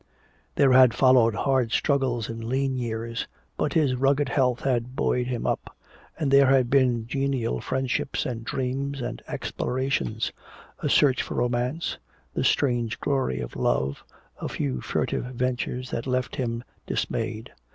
There 0.55 0.71
had 0.71 0.95
followed 0.95 1.35
hard 1.35 1.71
struggles 1.71 2.27
in 2.27 2.49
lean 2.49 2.75
years, 2.79 3.27
but 3.55 3.73
his 3.73 3.93
rugged 3.95 4.29
health 4.29 4.61
had 4.61 4.95
buoyed 4.95 5.27
him 5.27 5.45
up. 5.45 5.77
And 6.17 6.31
there 6.31 6.47
had 6.47 6.71
been 6.71 7.05
genial 7.05 7.61
friendships 7.61 8.25
and 8.25 8.43
dreams 8.43 8.99
and 8.99 9.21
explorations, 9.27 10.31
a 10.79 10.89
search 10.89 11.21
for 11.21 11.35
romance, 11.35 11.99
the 12.33 12.43
strange 12.43 12.99
glory 12.99 13.41
of 13.41 13.55
love, 13.55 14.03
a 14.39 14.49
few 14.49 14.81
furtive 14.81 15.25
ventures 15.25 15.91
that 15.91 16.07
left 16.07 16.37
him 16.37 16.63
dismayed. 16.87 17.51